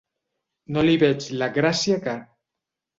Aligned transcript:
No 0.77 0.85
li 0.89 0.97
veig 1.05 1.29
la 1.43 1.53
gràcia 1.61 2.03
que. 2.09 2.21